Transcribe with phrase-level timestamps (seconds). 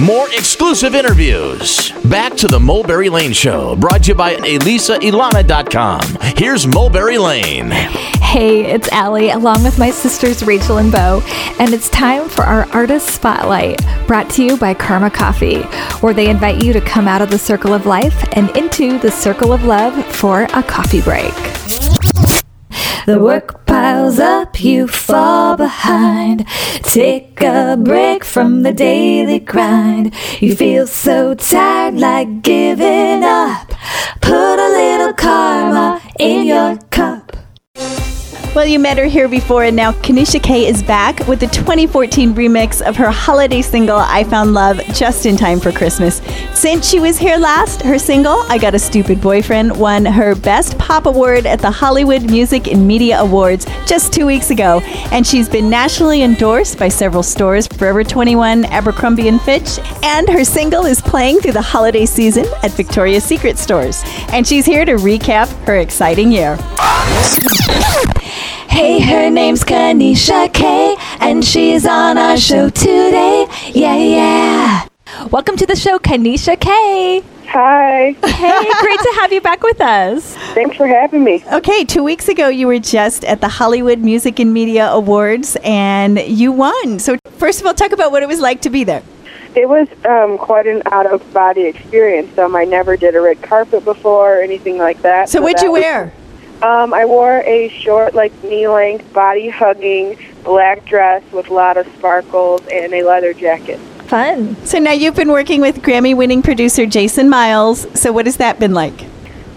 [0.00, 1.92] more exclusive interviews.
[2.04, 6.02] Back to the Mulberry Lane Show, brought to you by ElisaIlana.com.
[6.36, 7.70] Here's Mulberry Lane.
[7.70, 11.22] Hey, it's Allie, along with my sisters Rachel and Bo,
[11.60, 15.62] and it's time for our Artist Spotlight, brought to you by Karma Coffee,
[16.00, 19.10] where they invite you to come out of the circle of life and into the
[19.10, 21.34] circle of love for a coffee break.
[23.06, 26.46] The work piles up, you fall behind.
[26.82, 30.14] Take a break from the daily grind.
[30.40, 33.66] You feel so tired, like giving up.
[34.20, 37.13] Put a little karma in your cup.
[38.54, 42.34] Well, you met her here before, and now Kanisha K is back with the 2014
[42.34, 46.22] remix of her holiday single, I Found Love, just in time for Christmas.
[46.52, 50.78] Since she was here last, her single, I Got a Stupid Boyfriend, won her Best
[50.78, 54.78] Pop Award at the Hollywood Music and Media Awards just two weeks ago.
[55.10, 60.44] And she's been nationally endorsed by several stores, Forever 21, Abercrombie & Fitch, and her
[60.44, 64.04] single is playing through the holiday season at Victoria's Secret stores.
[64.28, 66.56] And she's here to recap her exciting year.
[68.74, 73.46] Hey, her name's Kanisha K, and she's on our show today.
[73.70, 74.88] Yeah, yeah.
[75.30, 77.22] Welcome to the show, Kanisha K.
[77.46, 78.16] Hi.
[78.26, 80.34] Hey, great to have you back with us.
[80.54, 81.44] Thanks for having me.
[81.52, 86.18] Okay, two weeks ago you were just at the Hollywood Music and Media Awards and
[86.18, 86.98] you won.
[86.98, 89.04] So, first of all, talk about what it was like to be there.
[89.54, 92.36] It was um, quite an out of body experience.
[92.38, 95.28] Um, I never did a red carpet before or anything like that.
[95.28, 96.12] So, what'd that you was- wear?
[96.62, 101.76] Um, I wore a short, like knee length, body hugging black dress with a lot
[101.76, 103.78] of sparkles and a leather jacket.
[104.06, 104.56] Fun.
[104.64, 107.86] So, now you've been working with Grammy winning producer Jason Miles.
[107.98, 109.04] So, what has that been like?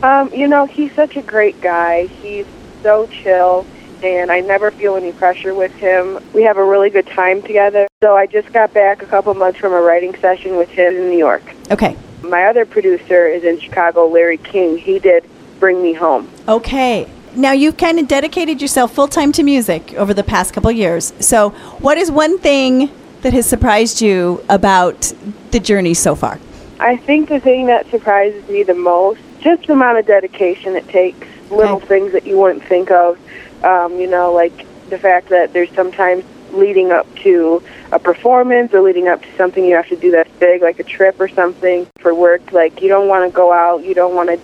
[0.04, 2.06] Um, you know, he's such a great guy.
[2.06, 2.46] He's
[2.84, 3.66] so chill,
[4.04, 6.20] and I never feel any pressure with him.
[6.34, 7.88] We have a really good time together.
[8.04, 11.10] So I just got back a couple months from a writing session with him in
[11.10, 11.44] New York.
[11.72, 11.98] Okay.
[12.22, 14.78] My other producer is in Chicago, Larry King.
[14.78, 15.26] He did
[15.60, 16.30] Bring Me Home.
[16.48, 17.08] Okay.
[17.36, 21.14] Now, you've kind of dedicated yourself full time to music over the past couple years.
[21.20, 22.90] So, what is one thing
[23.22, 25.14] that has surprised you about
[25.52, 26.40] the journey so far?
[26.80, 30.88] I think the thing that surprises me the most, just the amount of dedication it
[30.90, 31.86] takes, little Okay.
[31.88, 33.18] things that you wouldn't think of.
[33.64, 36.24] Um, you know, like the fact that there's sometimes
[36.54, 40.32] leading up to a performance or leading up to something you have to do that's
[40.40, 42.52] big, like a trip or something for work.
[42.52, 44.40] Like, you don't want to go out, you don't want to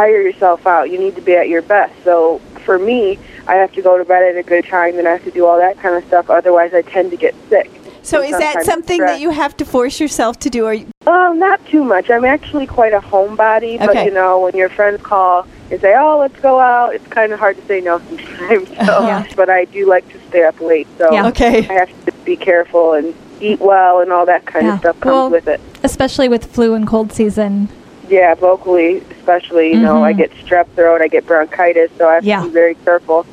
[0.00, 0.90] tire yourself out.
[0.90, 1.92] You need to be at your best.
[2.04, 5.12] So for me, I have to go to bed at a good time, and I
[5.12, 6.30] have to do all that kind of stuff.
[6.30, 7.70] Otherwise, I tend to get sick.
[8.02, 10.64] So, is that something that you have to force yourself to do?
[10.66, 10.74] Or
[11.06, 12.08] Um, not too much.
[12.10, 13.86] I'm actually quite a homebody, okay.
[13.86, 17.30] but you know, when your friends call and say, "Oh, let's go out," it's kind
[17.34, 18.68] of hard to say no sometimes.
[18.86, 19.24] So, Yeah.
[19.36, 21.26] but I do like to stay up late, so Yeah.
[21.28, 24.74] okay, I have to be careful and eat well, and all that kind Yeah.
[24.74, 25.60] of stuff comes Well- with it.
[25.82, 27.68] Especially with flu and cold season.
[28.08, 30.18] Yeah, vocally, especially, you know, I Mhm.
[30.18, 32.40] get strep throat, I get bronchitis, so I have Yeah.
[32.40, 33.24] to be very careful.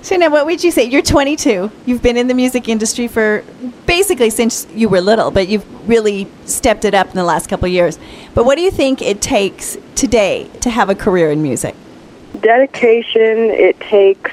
[0.00, 0.84] so now what would you say?
[0.84, 1.70] You're 22.
[1.84, 3.42] You've been in the music industry for
[3.84, 7.66] basically since you were little, but you've really stepped it up in the last couple
[7.66, 7.98] of years.
[8.34, 11.74] But what do you think it takes today to have a career in music?
[12.40, 14.30] dedication it takes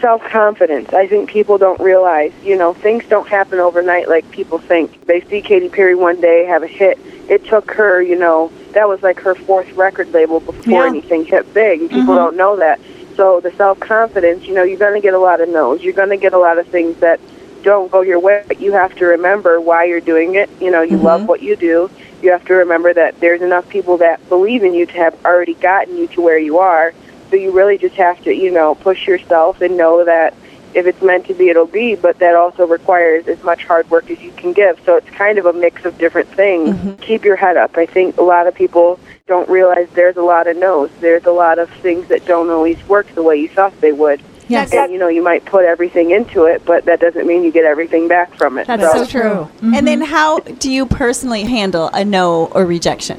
[0.00, 4.58] self confidence i think people don't realize you know things don't happen overnight like people
[4.58, 6.98] think they see Katy Perry one day have a hit
[7.28, 10.90] it took her you know that was like her fourth record label before Yeah.
[10.90, 12.18] anything hit big and people Mhm.
[12.18, 12.78] don't know that
[13.16, 15.92] so the self confidence you know you're going to get a lot of no's you're
[15.92, 17.18] going to get a lot of things that
[17.62, 20.82] don't go your way but you have to remember why you're doing it you know
[20.82, 21.02] you Mhm.
[21.02, 21.90] love what you do
[22.22, 25.54] you have to remember that there's enough people that believe in you to have already
[25.54, 26.92] gotten you to where you are
[27.30, 30.32] so you really just have to, you know, push yourself and know that
[30.76, 34.10] if it's meant to be, it'll be, but that also requires as much hard work
[34.10, 34.78] as you can give.
[34.84, 36.76] So it's kind of a mix of different things.
[36.76, 37.00] Mhm.
[37.00, 37.78] Keep your head up.
[37.78, 40.90] I think a lot of people don't realize there's a lot of no's.
[41.00, 44.20] There's a lot of things that don't always work the way you thought they would.
[44.48, 44.72] Yes.
[44.72, 47.64] And, you know, you might put everything into it, but that doesn't mean you get
[47.64, 48.66] everything back from it.
[48.66, 49.48] That's so true.
[49.62, 53.18] And then how do you personally handle a no or rejection?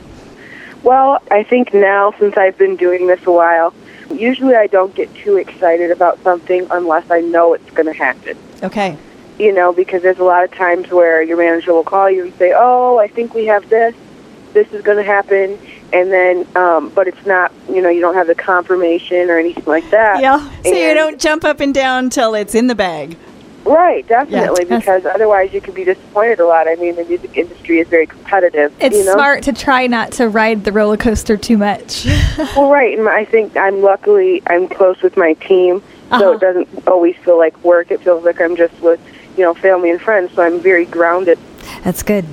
[0.83, 3.73] Well, I think now, since I've been doing this a while,
[4.11, 8.37] usually I don't get too excited about something unless I know it's going to happen.
[8.63, 8.97] Okay.
[9.39, 12.33] You know, because there's a lot of times where your manager will call you and
[12.35, 13.93] say, "Oh, I think we have this.
[14.53, 15.59] This is going to happen,"
[15.93, 17.51] and then, um, but it's not.
[17.69, 20.21] You know, you don't have the confirmation or anything like that.
[20.21, 20.39] Yeah.
[20.63, 23.15] So you don't jump up and down till it's in the bag.
[23.67, 24.79] Right, definitely, Yes.
[24.79, 26.67] because otherwise you could be disappointed a lot.
[26.67, 28.73] I mean, the music industry is very competitive.
[28.79, 29.13] It's you know?
[29.13, 32.07] smart to try not to ride the roller coaster too much.
[32.55, 36.31] Well, right, and I think I'm luckily I'm close with my team, so Uh-huh.
[36.31, 37.91] it doesn't always feel like work.
[37.91, 38.99] It feels like I'm just with
[39.37, 40.31] you know family and friends.
[40.33, 41.37] So I'm very grounded.
[41.83, 42.25] That's good.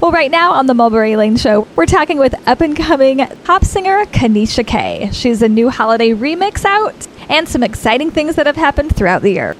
[0.00, 3.64] Well, right now on the Mulberry Lane Show, we're talking with up and coming pop
[3.64, 5.10] singer Kanisha K.
[5.12, 9.30] She's a new holiday remix out and some exciting things that have happened throughout the
[9.32, 9.56] year.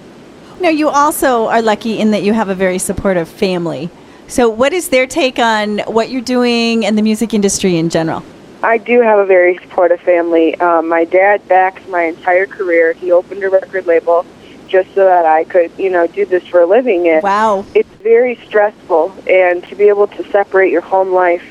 [0.60, 3.90] Now, you also are lucky in that you have a very supportive family.
[4.28, 8.22] So, what is their take on what you're doing and the music industry in general?
[8.62, 10.58] I do have a very supportive family.
[10.60, 12.94] Um, my dad backs my entire career.
[12.94, 14.24] He opened a record label
[14.68, 17.08] just so that I could, you know, do this for a living.
[17.08, 17.66] And Wow.
[17.74, 21.42] it's very stressful, and to be able to separate your home life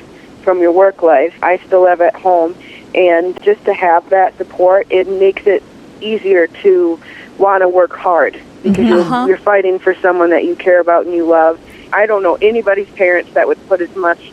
[0.42, 2.56] from your work life, I still live at home,
[2.94, 5.62] and just to have that support, it makes it
[6.00, 6.98] easier to
[7.38, 9.14] want to work hard because Uh-huh.
[9.20, 11.60] you're, you're fighting for someone that you care about and you love.
[11.92, 14.32] I don't know anybody's parents that would put as much,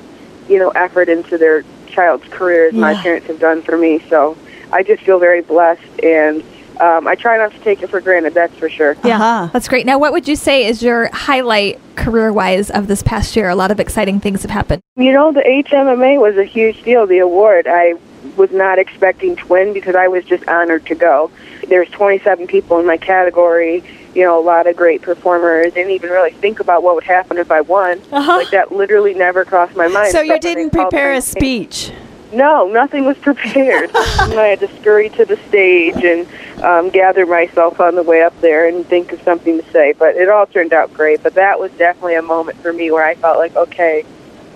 [0.49, 3.99] you know, effort into their child's career as my parents have done for me.
[4.09, 4.35] So
[4.71, 6.41] I just feel very blessed, and
[6.79, 8.33] um, I try not to take it for granted.
[8.33, 8.95] That's for sure.
[9.03, 9.49] Uh-huh.
[9.53, 9.85] That's great.
[9.85, 13.49] Now, what would you say is your highlight career wise of this past year?
[13.49, 14.81] A lot of exciting things have happened.
[14.95, 17.67] You know, the HMMA was a huge deal, the award.
[17.69, 17.95] I
[18.37, 21.29] was not expecting to win because I was just honored to go.
[21.67, 25.73] There's 27 people in my category, you know, a lot of great performers.
[25.73, 28.01] Didn't even really think about what would happen if I won.
[28.11, 28.37] Uh-huh.
[28.37, 30.11] Like, that literally never crossed my mind.
[30.11, 31.91] So, you didn't prepare a speech?
[32.33, 33.91] No, nothing was prepared.
[33.95, 36.25] I had to scurry to the stage and
[36.63, 39.93] um, gather myself on the way up there and think of something to say.
[39.93, 41.21] But it all turned out great.
[41.23, 44.05] But that was definitely a moment for me where I felt like, okay,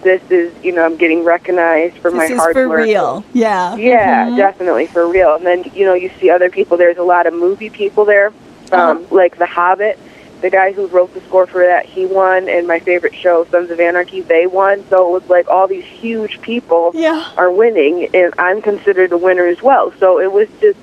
[0.06, 2.86] this is, you know, I'm getting recognized for my This is hard for work.
[2.86, 3.26] real.
[3.34, 3.76] Yeah.
[3.76, 5.36] Yeah, definitely for real.
[5.36, 6.78] And then you know you see other people.
[6.78, 8.32] There's a lot of movie people there,
[8.72, 10.00] um, like The Hobbit.
[10.42, 12.50] The guy who wrote the score for that, he won.
[12.50, 14.84] And my favorite show, Sons of Anarchy, they won.
[14.90, 17.32] So it was like all these huge people Yeah.
[17.38, 19.94] are winning, and I'm considered a winner as well.
[20.00, 20.78] So it was just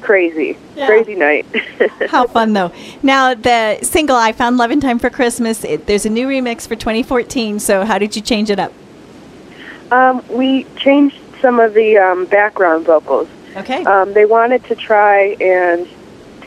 [0.00, 0.86] crazy, Yeah.
[0.86, 1.46] crazy night.
[2.08, 2.72] How fun, though.
[3.02, 6.68] Now, the single I Found Love in Time for Christmas, it, there's a new remix
[6.68, 7.58] for 2014.
[7.58, 8.72] So, how did you change it up?
[9.90, 13.28] um, we changed some of the um, background vocals.
[13.56, 13.82] Okay.
[13.84, 15.88] um, they wanted to try and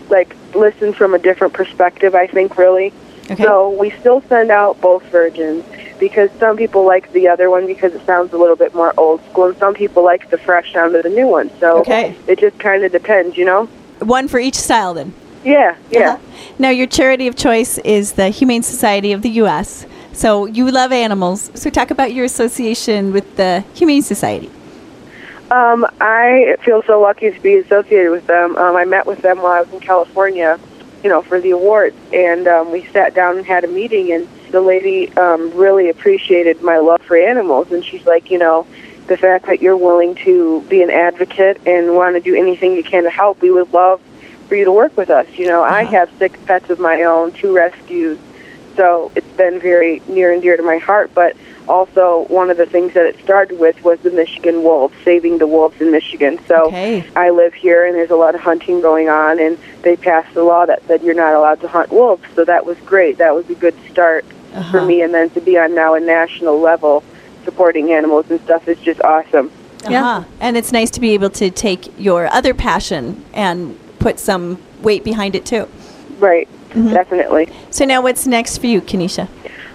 [0.09, 2.93] like listen from a different perspective i think really
[3.31, 3.41] Okay.
[3.43, 5.63] so we still send out both versions
[5.97, 9.23] because some people like the other one because it sounds a little bit more old
[9.29, 12.17] school and some people like the fresh sound of the new one so Okay.
[12.27, 13.69] it just kind of depends you know
[13.99, 15.13] One for each style, then.
[15.45, 16.17] yeah yeah Uh-huh.
[16.59, 19.85] Now, your charity of choice is the Humane Society of the U.S.
[20.11, 21.49] So, you love animals.
[21.55, 24.51] So, talk about your association with the Humane Society.
[25.53, 28.55] Um, I feel so lucky to be associated with them.
[28.55, 30.59] Um, I met with them while I was in California,
[31.03, 34.11] you know, for the awards, and um, we sat down and had a meeting.
[34.13, 38.65] And the lady um, really appreciated my love for animals, and she's like, you know,
[39.05, 42.83] the fact that you're willing to be an advocate and want to do anything you
[42.83, 44.01] can to help, we would love
[44.47, 45.27] for you to work with us.
[45.33, 48.17] You know, I have six pets of my own, two rescues,
[48.75, 51.11] so it's been very near and dear to my heart.
[51.13, 51.35] But
[51.67, 55.47] also, one of the things that it started with was the Michigan wolves, saving the
[55.47, 56.39] wolves in Michigan.
[56.47, 57.05] So Okay.
[57.15, 60.43] I live here, and there's a lot of hunting going on, and they passed a
[60.43, 62.23] law that said you're not allowed to hunt wolves.
[62.35, 63.17] So that was great.
[63.19, 64.85] That was a good start for Uh-huh.
[64.85, 67.03] me, and then to be on now a national level
[67.45, 69.49] supporting animals and stuff is just awesome.
[69.89, 70.17] Yeah.
[70.17, 70.23] Uh-huh.
[70.39, 75.03] And it's nice to be able to take your other passion and put some weight
[75.03, 75.67] behind it, too.
[76.19, 76.93] Right, Mm-hmm.
[76.93, 77.49] definitely.
[77.71, 79.27] So, now what's next for you, Kanisha?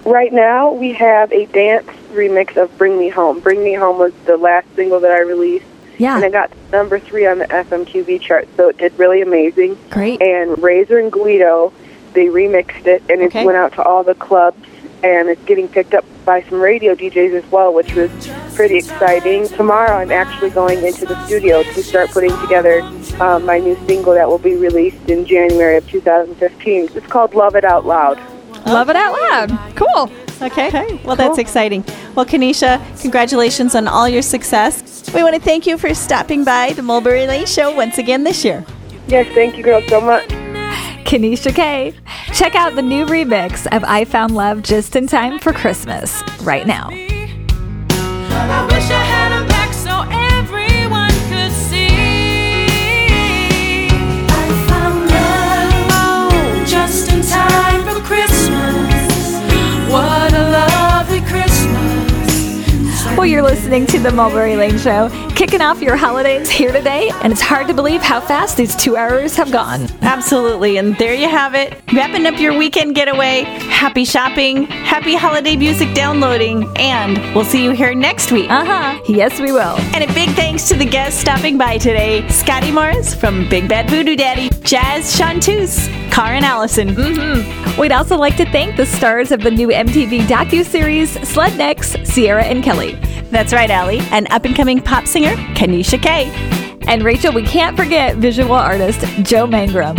[0.05, 3.39] Right now, we have a dance remix of Bring Me Home.
[3.39, 5.65] Bring Me Home was the last single that I released,
[5.97, 6.15] Yeah.
[6.15, 9.77] and it got number three on the FMQB chart, so it did really amazing.
[9.89, 10.21] Great.
[10.21, 11.71] And Razor and Guido,
[12.13, 13.41] they remixed it, and Okay.
[13.41, 14.57] it went out to all the clubs,
[15.03, 18.11] and it's getting picked up by some radio DJs as well, which was
[18.55, 19.47] pretty exciting.
[19.47, 22.81] Tomorrow, I'm actually going into the studio to start putting together
[23.19, 26.89] um, my new single that will be released in January of 2015.
[26.93, 28.19] It's called Love It Out Loud.
[28.65, 29.75] Love it out loud.
[29.75, 30.11] Cool.
[30.41, 30.99] Okay.
[31.03, 31.83] Well, that's exciting.
[32.15, 35.11] Well, Kanisha, congratulations on all your success.
[35.13, 38.45] We want to thank you for stopping by the Mulberry Lane Show once again this
[38.45, 38.65] year.
[39.07, 40.38] Yes, thank you, girls, so much.
[41.05, 41.93] Kanisha K.
[42.33, 46.65] Check out the new remix of I Found Love just in time for Christmas right
[46.65, 46.89] now.
[48.41, 49.08] I
[63.19, 67.33] Well, you're listening to The Mulberry Lane Show, kicking off your holidays here today, and
[67.33, 69.89] it's hard to believe how fast these two hours have gone.
[70.01, 70.77] Absolutely.
[70.77, 71.73] And there you have it.
[71.91, 73.41] Wrapping up your weekend getaway.
[73.41, 78.49] Happy shopping, happy holiday music downloading, and we'll see you here next week.
[78.49, 79.03] Uh huh.
[79.09, 79.75] Yes, we will.
[79.93, 83.89] And a big thanks to the guests stopping by today Scotty Morris from Big Bad
[83.89, 86.89] Voodoo Daddy, Jazz Chanteuse, Karrin Allyson.
[86.89, 87.81] Mm-hmm.
[87.81, 92.63] We'd also like to thank the stars of the new MTV docu-series Slednecks, Sierra and
[92.63, 92.93] Kelly.
[93.31, 93.97] That's right, Allie.
[94.11, 96.25] And up and coming pop singer, Kanisha K.
[96.87, 99.97] And Rachel, we can't forget visual artist Joe Mangrum.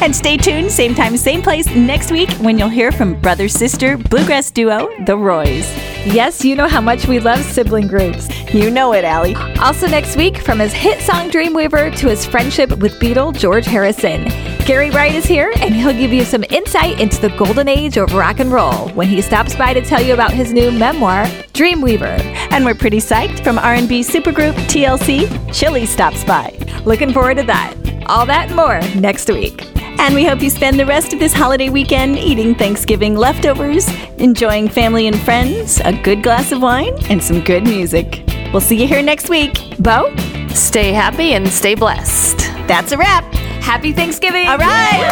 [0.00, 3.98] And stay tuned, same time, same place next week when you'll hear from brother sister
[3.98, 5.70] bluegrass duo, The Roys.
[6.06, 8.28] Yes, you know how much we love sibling groups.
[8.52, 9.34] You know it, Allie.
[9.60, 14.24] Also, next week, from his hit song Dreamweaver to his friendship with Beatle George Harrison,
[14.64, 18.14] Gary Wright is here and he'll give you some insight into the golden age of
[18.14, 21.24] rock and roll when he stops by to tell you about his new memoir,
[21.54, 22.18] Dreamweaver.
[22.52, 26.56] And we're pretty psyched from R&B supergroup TLC, Chili stops by.
[26.84, 27.74] Looking forward to that.
[28.06, 29.66] All that and more next week.
[29.98, 33.88] And we hope you spend the rest of this holiday weekend eating Thanksgiving leftovers,
[34.18, 38.22] enjoying family and friends, a good glass of wine, and some good music.
[38.52, 39.54] We'll see you here next week.
[39.78, 40.14] Bo,
[40.48, 42.38] Stay happy and stay blessed.
[42.66, 43.24] that's a wrap.
[43.60, 44.48] Happy Thanksgiving!
[44.48, 45.02] All right.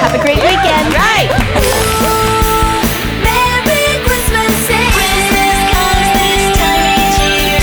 [0.00, 0.94] Have a great weekend.
[0.94, 1.28] Right.
[3.20, 4.54] Merry Christmas,
[4.96, 7.60] Christmas comes this time each year.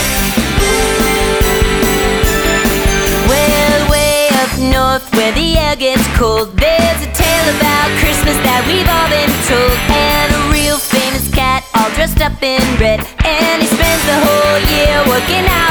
[3.26, 8.62] Well, way up north where the air gets cold, there's a tale about Christmas that
[8.68, 9.78] we've all been told.
[9.90, 11.31] And a real famous cat
[11.82, 13.00] all dressed up in red.
[13.26, 15.71] And he spends the whole year working out.